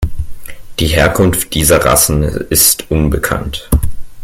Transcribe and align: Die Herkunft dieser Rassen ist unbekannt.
Die 0.79 0.87
Herkunft 0.87 1.53
dieser 1.53 1.85
Rassen 1.85 2.23
ist 2.23 2.89
unbekannt. 2.89 3.69